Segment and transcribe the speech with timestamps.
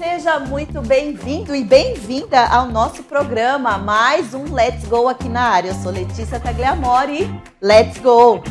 [0.00, 5.68] Seja muito bem-vindo e bem-vinda ao nosso programa, mais um Let's Go aqui na área.
[5.68, 7.28] Eu sou Letícia Tagliamori,
[7.60, 8.42] Let's Go!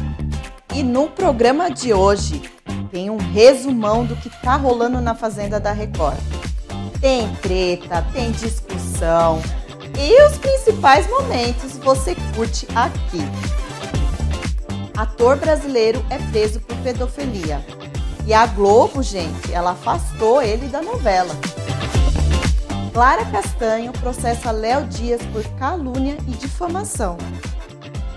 [0.75, 2.43] E no programa de hoje
[2.91, 6.19] tem um resumão do que tá rolando na Fazenda da Record.
[7.01, 9.41] Tem treta, tem discussão
[9.97, 13.27] e os principais momentos você curte aqui.
[14.95, 17.78] Ator brasileiro é preso por pedofilia.
[18.29, 21.35] E a Globo, gente, ela afastou ele da novela.
[22.93, 27.17] Clara Castanho processa Léo Dias por calúnia e difamação.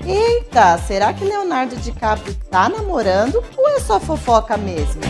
[0.04, 5.01] Eita, será que Leonardo DiCaprio tá namorando ou é só fofoca mesmo?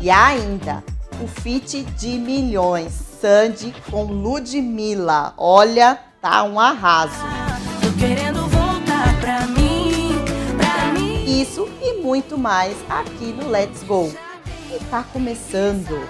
[0.00, 0.84] E ainda,
[1.20, 5.34] o feat de milhões, Sandy com Ludmilla.
[5.36, 7.18] Olha, tá um arraso.
[7.80, 10.14] Tô querendo voltar pra mim,
[10.56, 11.24] pra mim.
[11.42, 11.68] Isso
[12.12, 14.12] muito mais aqui no Let's Go.
[14.70, 16.06] E tá começando.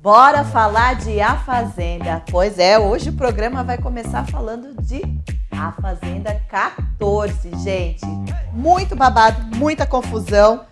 [0.00, 2.24] Bora falar de A Fazenda.
[2.30, 5.02] Pois é, hoje o programa vai começar falando de
[5.50, 8.06] A Fazenda 14, gente.
[8.54, 10.64] Muito babado, muita confusão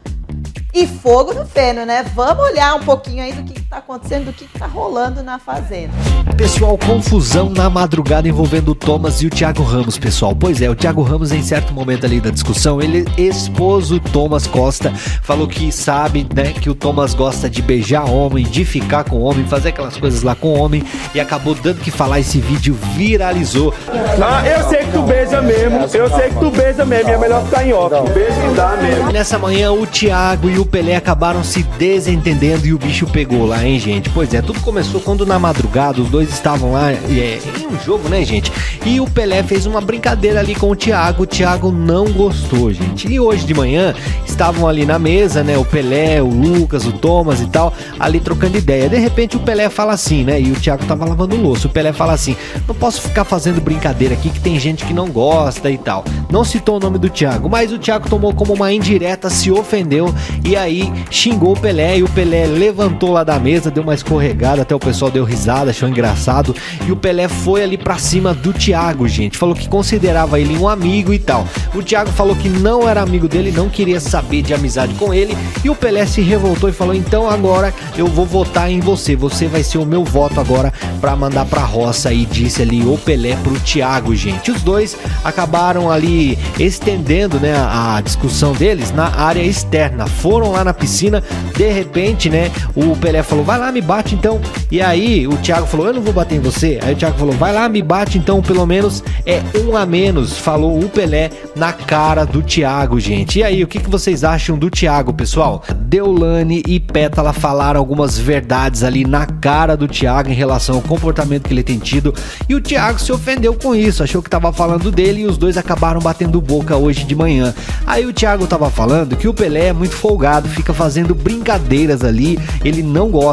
[0.72, 2.02] e fogo no feno, né?
[2.14, 5.92] Vamos olhar um pouquinho aí do que está acontecendo, do que está rolando na Fazenda.
[6.36, 10.34] Pessoal, confusão na madrugada envolvendo o Thomas e o Thiago Ramos, pessoal.
[10.34, 14.46] Pois é, o Thiago Ramos, em certo momento ali da discussão, ele expôs o Thomas
[14.46, 19.20] Costa, falou que sabe, né, que o Thomas gosta de beijar homem, de ficar com
[19.20, 22.20] homem, fazer aquelas coisas lá com homem, e acabou dando que falar.
[22.20, 23.74] Esse vídeo viralizou.
[23.88, 27.44] Ah, eu sei que tu beija mesmo, eu sei que tu beija mesmo, é melhor
[27.44, 27.94] ficar em off.
[28.12, 29.12] Beijo e dá mesmo.
[29.12, 33.63] Nessa manhã, o Thiago e o Pelé acabaram se desentendendo e o bicho pegou lá,
[33.64, 34.10] hein, gente?
[34.10, 38.08] Pois é, tudo começou quando na madrugada os dois estavam lá é, em um jogo,
[38.08, 38.52] né, gente?
[38.84, 41.22] E o Pelé fez uma brincadeira ali com o Thiago.
[41.22, 43.08] O Thiago não gostou, gente.
[43.10, 43.94] E hoje de manhã
[44.26, 45.56] estavam ali na mesa, né?
[45.56, 48.88] O Pelé, o Lucas, o Thomas e tal, ali trocando ideia.
[48.88, 50.40] De repente o Pelé fala assim, né?
[50.40, 51.66] E o Thiago tava lavando louça.
[51.66, 52.36] O Pelé fala assim:
[52.68, 56.04] não posso ficar fazendo brincadeira aqui que tem gente que não gosta e tal.
[56.30, 60.12] Não citou o nome do Thiago, mas o Thiago tomou como uma indireta, se ofendeu
[60.44, 61.98] e aí xingou o Pelé.
[61.98, 65.70] E o Pelé levantou lá da mesa, deu uma escorregada, até o pessoal deu risada,
[65.70, 66.54] achou engraçado.
[66.86, 69.38] E o Pelé foi ali pra cima do Thiago, gente.
[69.38, 71.46] Falou que considerava ele um amigo e tal.
[71.74, 75.36] O Thiago falou que não era amigo dele, não queria saber de amizade com ele.
[75.64, 79.16] E o Pelé se revoltou e falou: então agora eu vou votar em você.
[79.16, 82.12] Você vai ser o meu voto agora para mandar pra roça.
[82.12, 84.50] E disse ali o Pelé pro Thiago, gente.
[84.50, 90.06] Os dois acabaram ali estendendo né, a discussão deles na área externa.
[90.06, 91.22] Foram lá na piscina,
[91.56, 92.50] de repente, né?
[92.74, 94.40] O Pelé falou: vai lá, me bate então.
[94.70, 96.78] E aí o Thiago falou: eu não vou bater em você.
[96.82, 100.38] Aí o Thiago falou: vai lá, me bate então, pelo menos é um a menos.
[100.38, 103.40] Falou o Pelé na cara do Thiago, gente.
[103.40, 105.62] E aí, o que, que vocês acham do Thiago, pessoal?
[105.74, 111.48] Deolane e Pétala falaram algumas verdades ali na cara do Thiago em relação ao comportamento
[111.48, 112.14] que ele tem tido.
[112.48, 115.56] E o Thiago se ofendeu com isso, achou que tava falando dele e os dois
[115.56, 117.54] acabaram batendo boca hoje de manhã.
[117.86, 122.38] Aí o Thiago tava falando que o Pelé é muito folgado, fica fazendo brincadeiras ali,
[122.64, 123.23] ele não gosta.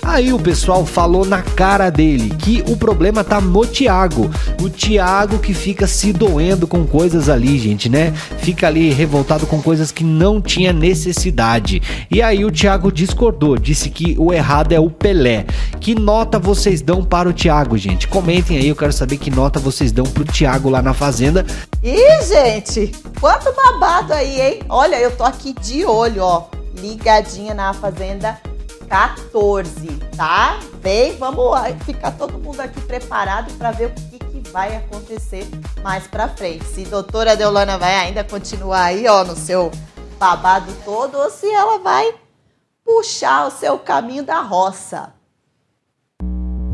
[0.00, 4.30] Aí o pessoal falou na cara dele que o problema tá no Thiago.
[4.62, 8.12] O Thiago que fica se doendo com coisas ali, gente, né?
[8.38, 11.82] Fica ali revoltado com coisas que não tinha necessidade.
[12.08, 15.46] E aí o Thiago discordou, disse que o errado é o Pelé.
[15.80, 18.06] Que nota vocês dão para o Thiago, gente?
[18.06, 21.44] Comentem aí, eu quero saber que nota vocês dão pro Thiago lá na fazenda.
[21.82, 24.60] Ih, gente, quanto babado aí, hein?
[24.68, 26.44] Olha, eu tô aqui de olho, ó,
[26.80, 28.38] ligadinha na fazenda
[28.88, 30.58] 14, tá?
[30.82, 35.48] Vem, vamos ficar todo mundo aqui preparado para ver o que, que vai acontecer
[35.82, 36.64] mais para frente.
[36.64, 39.70] Se doutora Deolana vai ainda continuar aí, ó, no seu
[40.18, 42.14] babado todo, ou se ela vai
[42.84, 45.12] puxar o seu caminho da roça.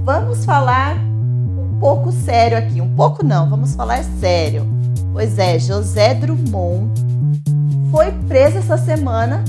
[0.04, 4.66] Vamos falar um pouco sério aqui, um pouco não, vamos falar sério.
[5.12, 6.92] Pois é, José Drummond
[7.90, 9.44] foi preso essa semana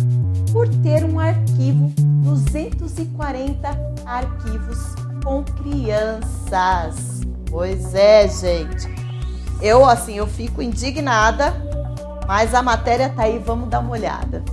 [0.51, 1.93] por ter um arquivo
[2.31, 3.67] 240
[4.05, 7.21] arquivos com crianças.
[7.49, 8.89] Pois é, gente.
[9.61, 11.53] Eu assim, eu fico indignada,
[12.25, 14.43] mas a matéria tá aí, vamos dar uma olhada.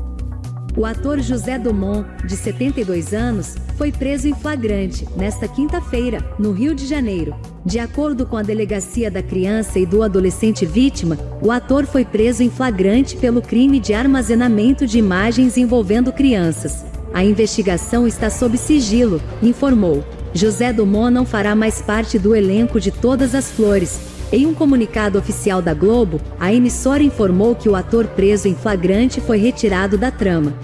[0.77, 6.75] O ator José Dumont, de 72 anos, foi preso em flagrante nesta quinta-feira, no Rio
[6.75, 7.35] de Janeiro.
[7.65, 12.43] De acordo com a Delegacia da Criança e do Adolescente Vítima, o ator foi preso
[12.43, 16.98] em flagrante pelo crime de armazenamento de imagens envolvendo crianças.
[17.19, 20.05] A investigação está sob sigilo, informou.
[20.33, 23.99] José Dumont não fará mais parte do elenco de Todas as Flores.
[24.31, 29.21] Em um comunicado oficial da Globo, a emissora informou que o ator preso em flagrante
[29.21, 30.55] foi retirado da trama.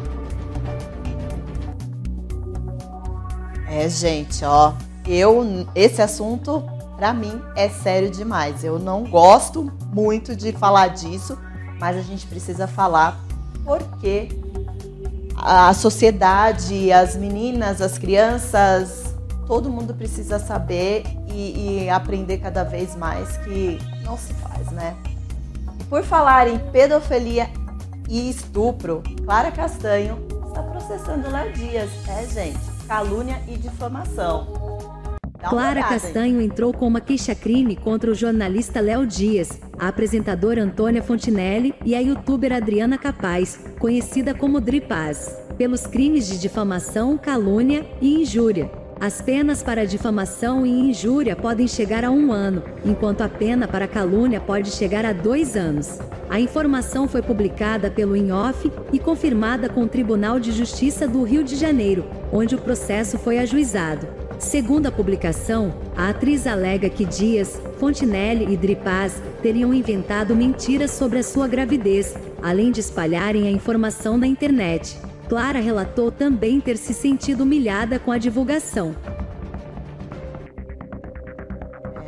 [3.68, 4.74] É, gente, ó,
[5.08, 6.62] eu esse assunto
[6.96, 8.62] para mim é sério demais.
[8.62, 11.36] Eu não gosto muito de falar disso,
[11.80, 13.20] mas a gente precisa falar
[13.64, 14.28] porque
[15.44, 19.14] a sociedade, as meninas, as crianças,
[19.46, 24.96] todo mundo precisa saber e, e aprender cada vez mais que não se faz, né?
[25.90, 27.50] Por falar em pedofilia
[28.08, 32.58] e estupro, Clara Castanho está processando Léo Dias, é, gente?
[32.88, 34.73] Calúnia e difamação.
[35.48, 41.74] Clara Castanho entrou com uma queixa-crime contra o jornalista Léo Dias, a apresentadora Antônia Fontinelli
[41.84, 48.70] e a youtuber Adriana Capaz, conhecida como Dripaz, pelos crimes de difamação, calúnia e injúria.
[49.00, 53.88] As penas para difamação e injúria podem chegar a um ano, enquanto a pena para
[53.88, 55.98] calúnia pode chegar a dois anos.
[56.30, 61.44] A informação foi publicada pelo INOF e confirmada com o Tribunal de Justiça do Rio
[61.44, 64.23] de Janeiro, onde o processo foi ajuizado.
[64.38, 71.18] Segundo a publicação, a atriz alega que Dias, Fontinelli e Dripaz teriam inventado mentiras sobre
[71.18, 74.98] a sua gravidez, além de espalharem a informação na internet.
[75.28, 78.94] Clara relatou também ter se sentido humilhada com a divulgação.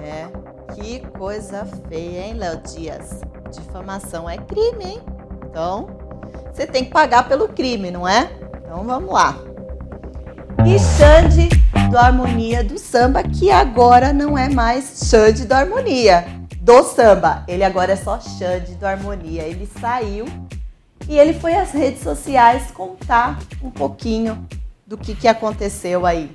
[0.03, 0.29] É,
[0.75, 3.21] que coisa feia, hein, Léo Dias?
[3.51, 5.01] Difamação é crime, hein?
[5.49, 5.89] Então,
[6.53, 8.31] você tem que pagar pelo crime, não é?
[8.63, 9.39] Então vamos lá.
[10.67, 11.49] E Xande
[11.89, 16.25] do Harmonia do Samba, que agora não é mais Xande do Harmonia
[16.61, 17.45] do Samba.
[17.47, 19.43] Ele agora é só Xande do Harmonia.
[19.43, 20.27] Ele saiu
[21.09, 24.47] e ele foi às redes sociais contar um pouquinho
[24.87, 26.31] do que, que aconteceu aí.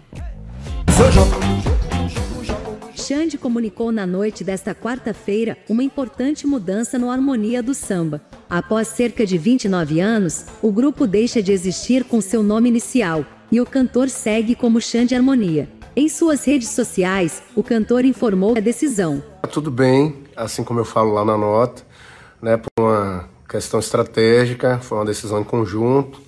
[2.96, 8.22] Xande comunicou na noite desta quarta-feira uma importante mudança no Harmonia do Samba.
[8.50, 13.60] Após cerca de 29 anos, o grupo deixa de existir com seu nome inicial, e
[13.60, 15.68] o cantor segue como Xande Harmonia.
[15.94, 19.22] Em suas redes sociais, o cantor informou a decisão.
[19.42, 21.84] Tá tudo bem, assim como eu falo lá na nota,
[22.42, 26.22] né, por uma questão estratégica, foi uma decisão em conjunto,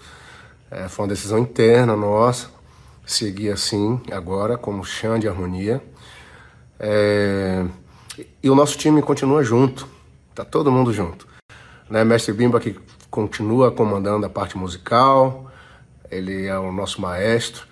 [0.70, 2.50] é, foi uma decisão interna nossa,
[3.06, 5.82] seguir assim agora como chão de harmonia.
[6.78, 7.66] É,
[8.42, 9.88] e o nosso time continua junto,
[10.36, 11.26] tá todo mundo junto.
[11.90, 12.04] Né?
[12.04, 12.78] Mestre Bimba que
[13.10, 15.53] continua comandando a parte musical,
[16.14, 17.66] ele é o nosso maestro.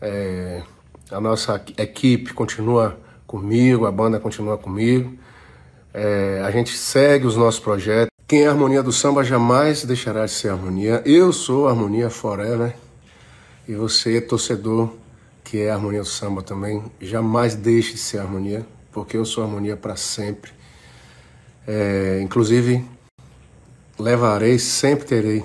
[0.00, 0.62] É,
[1.10, 5.16] a nossa equipe continua comigo, a banda continua comigo.
[5.92, 8.10] É, a gente segue os nossos projetos.
[8.26, 11.02] Quem é harmonia do samba jamais deixará de ser harmonia.
[11.04, 12.74] Eu sou harmonia forever.
[13.68, 14.90] E você, torcedor,
[15.44, 19.76] que é harmonia do samba também, jamais deixe de ser harmonia, porque eu sou harmonia
[19.76, 20.50] para sempre.
[21.66, 22.84] É, inclusive,
[23.98, 25.44] levarei, sempre terei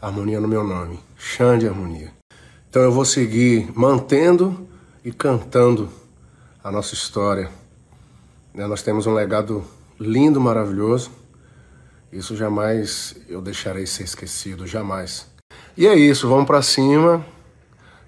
[0.00, 2.12] harmonia no meu nome, Xande Harmonia.
[2.68, 4.68] Então eu vou seguir mantendo
[5.04, 5.90] e cantando
[6.62, 7.50] a nossa história.
[8.52, 9.64] Né, nós temos um legado
[9.98, 11.10] lindo, maravilhoso
[12.14, 15.26] isso jamais eu deixarei ser esquecido, jamais.
[15.76, 17.26] E é isso, vamos para cima.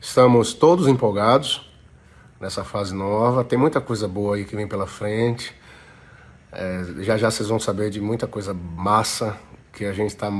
[0.00, 1.68] Estamos todos empolgados
[2.40, 3.42] nessa fase nova.
[3.42, 5.52] Tem muita coisa boa aí que vem pela frente.
[6.52, 9.36] É, já já vocês vão saber de muita coisa massa
[9.72, 10.30] que a gente está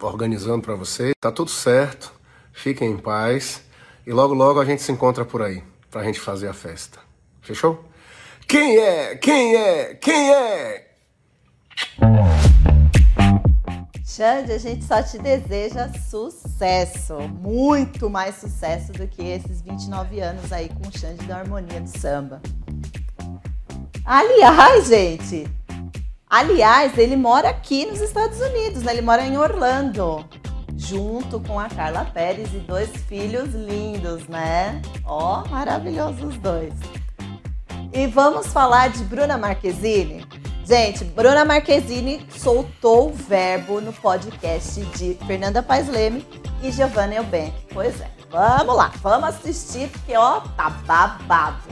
[0.00, 1.12] organizando para vocês.
[1.20, 2.12] Tá tudo certo.
[2.52, 3.62] Fiquem em paz.
[4.06, 6.98] E logo logo a gente se encontra por aí para a gente fazer a festa.
[7.40, 7.84] Fechou?
[8.46, 9.16] Quem é?
[9.16, 9.94] Quem é?
[9.94, 10.86] Quem é?
[14.04, 20.52] Xande, a gente só te deseja sucesso, muito mais sucesso do que esses 29 anos
[20.52, 22.40] aí com o Xande da Harmonia do Samba.
[24.04, 25.46] Aliás, gente,
[26.36, 28.92] aliás, ele mora aqui nos Estados Unidos, né?
[28.92, 30.22] Ele mora em Orlando,
[30.76, 34.82] junto com a Carla Pérez e dois filhos lindos, né?
[35.06, 36.74] Ó, oh, maravilhosos os dois.
[37.90, 40.26] E vamos falar de Bruna Marquezine?
[40.62, 46.26] Gente, Bruna Marquezine soltou o verbo no podcast de Fernanda Paes Leme
[46.62, 47.54] e Giovanna Eubank.
[47.72, 51.62] Pois é, vamos lá, vamos assistir porque ó, tá babado.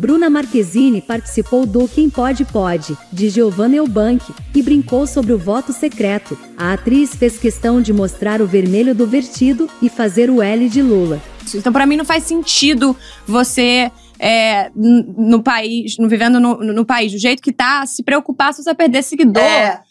[0.00, 5.74] Bruna Marquezine participou do Quem Pode Pode, de Giovanna Eubank, e brincou sobre o voto
[5.74, 6.38] secreto.
[6.56, 10.80] A atriz fez questão de mostrar o vermelho do vertido e fazer o L de
[10.80, 11.20] Lula.
[11.54, 17.12] Então, para mim, não faz sentido você é, no país, no, vivendo no, no, país
[17.12, 19.42] do jeito que tá, se preocupar se você perder seguidor.
[19.42, 19.82] É.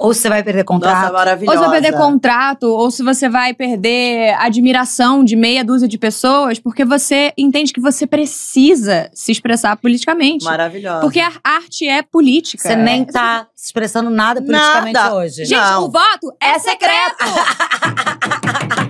[0.00, 0.94] Ou se você vai perder contrato.
[0.94, 1.58] Nossa, Ou maravilhosa.
[1.58, 6.58] se vai perder contrato, ou se você vai perder admiração de meia dúzia de pessoas,
[6.58, 10.44] porque você entende que você precisa se expressar politicamente.
[10.46, 11.00] Maravilhosa.
[11.00, 12.62] Porque a arte é política.
[12.66, 15.14] Você nem tá se expressando nada politicamente Nada.
[15.14, 15.44] hoje.
[15.44, 15.84] Gente, Não.
[15.84, 17.24] o voto é secreto!
[17.24, 18.89] Sabe?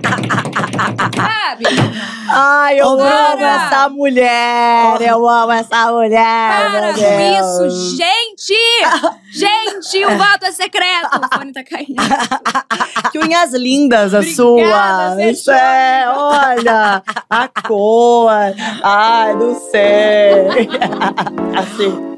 [2.29, 3.33] Ai, eu Para!
[3.33, 5.01] amo essa mulher.
[5.01, 6.71] Eu amo essa mulher.
[6.71, 8.53] Para com isso, gente!
[9.31, 11.09] Gente, o voto é secreto!
[11.17, 11.95] O fone tá caindo.
[13.11, 15.43] Que unhas lindas as Obrigada, suas.
[15.43, 15.53] fechou.
[15.53, 18.31] É, olha, a cor.
[18.83, 20.69] Ai, não sei.
[21.57, 22.11] Assim.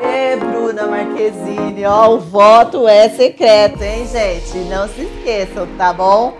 [0.00, 4.58] É, Bruna Marquezine, ó, o voto é secreto, hein, gente?
[4.68, 6.36] Não se esqueçam, tá bom?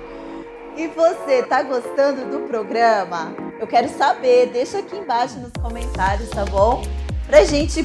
[0.79, 3.35] E você, tá gostando do programa?
[3.59, 6.83] Eu quero saber, deixa aqui embaixo nos comentários, tá bom?
[7.27, 7.83] Pra gente,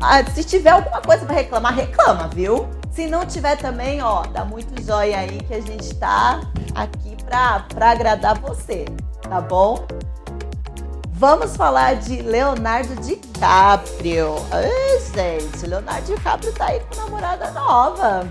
[0.00, 2.68] ah, se tiver alguma coisa pra reclamar, reclama, viu?
[2.90, 6.40] Se não tiver também, ó, dá muito joia aí que a gente tá
[6.74, 8.86] aqui pra, pra agradar você,
[9.22, 9.86] tá bom?
[11.12, 14.34] Vamos falar de Leonardo DiCaprio.
[14.50, 18.26] Ai, gente, Leonardo DiCaprio tá aí com namorada nova.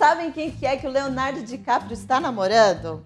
[0.00, 3.04] Sabem quem que é que o Leonardo DiCaprio está namorando?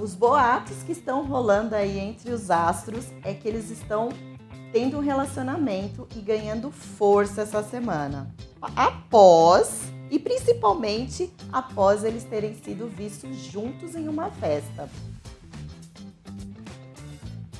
[0.00, 4.08] Os boatos que estão rolando aí entre os astros é que eles estão
[4.72, 8.34] tendo um relacionamento e ganhando força essa semana.
[8.60, 14.90] Após, e principalmente após eles terem sido vistos juntos em uma festa.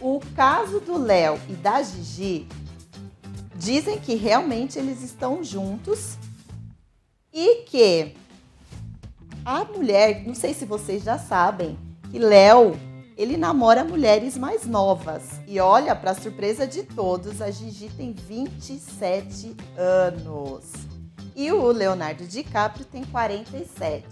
[0.01, 2.49] O caso do Léo e da Gigi
[3.55, 6.19] dizem que realmente eles estão juntos
[7.33, 8.17] e que
[9.49, 11.79] a mulher, não sei se vocês já sabem,
[12.11, 12.79] que Léo,
[13.17, 15.23] ele namora mulheres mais novas.
[15.47, 20.65] E olha, para surpresa de todos, a Gigi tem 27 anos.
[21.35, 24.07] E o Leonardo DiCaprio tem 47.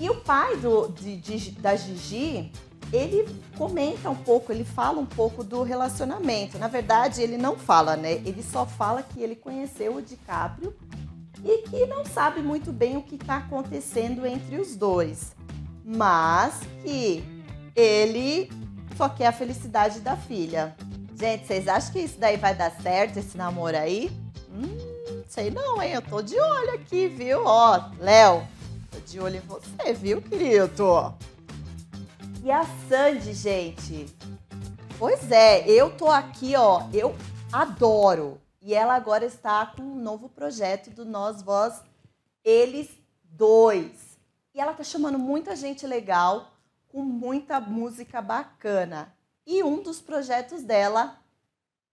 [0.00, 2.50] E o pai do, de- de- da Gigi,
[2.92, 3.24] ele
[3.56, 6.58] comenta um pouco, ele fala um pouco do relacionamento.
[6.58, 8.14] Na verdade, ele não fala, né?
[8.24, 10.74] Ele só fala que ele conheceu o DiCaprio
[11.44, 15.32] e que não sabe muito bem o que está acontecendo entre os dois,
[15.84, 17.24] mas que
[17.74, 18.50] ele
[18.96, 20.76] só quer a felicidade da filha.
[21.18, 24.10] Gente, vocês acham que isso daí vai dar certo, esse namoro aí?
[24.52, 25.92] Hum, sei não, hein?
[25.92, 27.42] Eu tô de olho aqui, viu?
[27.44, 28.46] Ó, Léo,
[28.90, 31.14] tô de olho em você, viu, querido?
[32.44, 34.06] E a Sandy, gente?
[34.98, 37.14] Pois é, eu tô aqui, ó, eu
[37.52, 38.38] adoro.
[38.64, 41.82] E ela agora está com um novo projeto do Nós Voz
[42.44, 42.88] Eles
[43.24, 44.16] Dois.
[44.54, 46.52] E ela tá chamando muita gente legal,
[46.86, 49.12] com muita música bacana.
[49.44, 51.18] E um dos projetos dela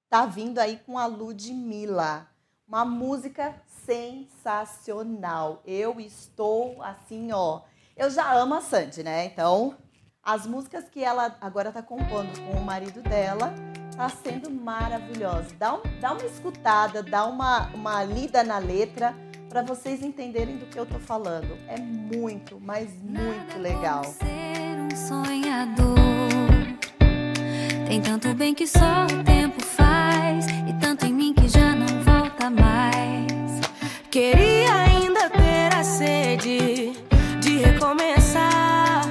[0.07, 2.29] tá vindo aí com a Ludmilla.
[2.67, 5.63] Uma música sensacional.
[5.65, 7.61] Eu estou assim, ó.
[7.97, 9.25] Eu já amo a Sandy, né?
[9.25, 9.75] Então,
[10.21, 13.51] as músicas que ela agora tá compondo com o marido dela
[14.00, 15.48] tá sendo maravilhosa.
[15.60, 19.13] Dá, um- dá uma escutada, dá uma, uma lida na letra
[19.50, 21.58] para vocês entenderem do que eu tô falando.
[21.68, 24.06] É muito, mas muito legal.
[24.06, 25.98] Ser um sonhador.
[27.89, 32.01] Tem tanto bem que só o tempo faz e tanto em mim que já não
[32.01, 33.60] volta mais.
[34.10, 36.94] Queria ainda ter a sede
[37.41, 39.01] de recomeçar.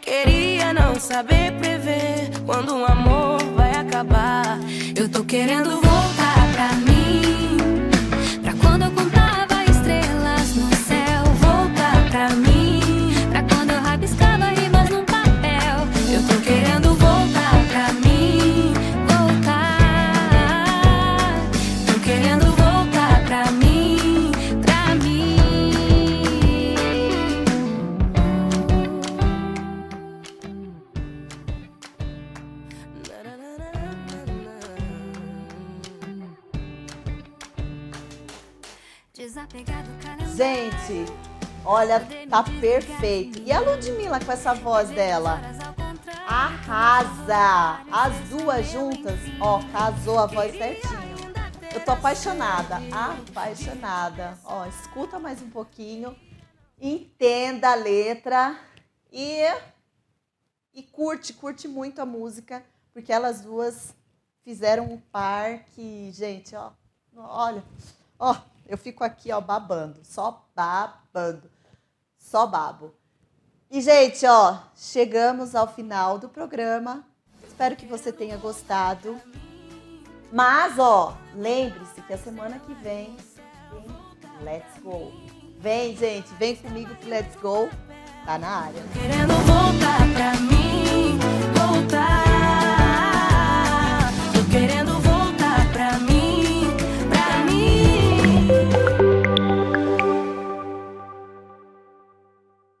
[0.00, 3.03] Queria não saber prever quando um amor
[5.14, 5.83] tô querendo
[42.34, 43.40] tá perfeito.
[43.46, 45.40] E a Ludmilla com essa voz dela?
[46.26, 47.86] Arrasa!
[47.92, 51.14] As duas juntas, ó, casou a voz certinho.
[51.72, 54.36] Eu tô apaixonada, apaixonada.
[54.44, 56.16] Ó, escuta mais um pouquinho,
[56.80, 58.58] entenda a letra
[59.12, 59.44] e
[60.74, 63.94] e curte, curte muito a música, porque elas duas
[64.42, 66.72] fizeram um par que, gente, ó,
[67.16, 67.62] olha,
[68.18, 68.34] ó,
[68.66, 71.53] eu fico aqui, ó, babando, só babando,
[72.24, 72.94] só babo.
[73.70, 77.04] E, gente, ó, chegamos ao final do programa.
[77.46, 79.20] Espero que você tenha gostado.
[80.32, 83.16] Mas, ó, lembre-se que a semana que vem
[83.70, 85.12] tem Let's Go.
[85.58, 87.68] Vem, gente, vem comigo que Let's Go
[88.24, 88.82] tá na área.
[88.92, 90.54] Querendo voltar pra mim.